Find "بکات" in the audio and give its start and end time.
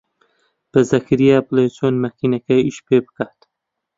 3.05-3.37